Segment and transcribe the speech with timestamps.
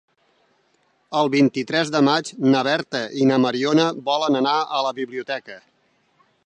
[1.19, 5.63] El vint-i-tres de maig na Berta i na Mariona volen anar a la biblioteca.